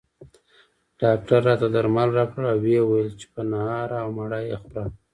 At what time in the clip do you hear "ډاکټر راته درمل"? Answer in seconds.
1.01-2.09